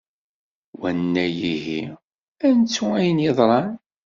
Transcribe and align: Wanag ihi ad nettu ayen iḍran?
Wanag 0.79 1.37
ihi 1.53 1.79
ad 2.45 2.51
nettu 2.57 2.85
ayen 2.99 3.19
iḍran? 3.29 3.69